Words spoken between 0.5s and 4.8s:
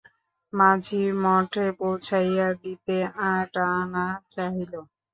মাঝি মঠে পৌঁছাইয়া দিতে আট আনা চাহিল।